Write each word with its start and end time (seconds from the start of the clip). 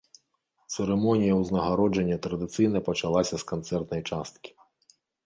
Цырымонія 0.75 1.33
ўзнагароджання 1.41 2.17
традыцыйна 2.27 2.81
пачалася 2.87 3.35
з 3.43 3.47
канцэртнай 3.53 4.01
часткі. 4.09 4.51